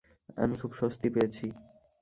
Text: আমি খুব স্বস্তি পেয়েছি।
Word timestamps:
আমি 0.37 0.55
খুব 0.61 0.71
স্বস্তি 0.73 1.07
পেয়েছি। 1.09 1.45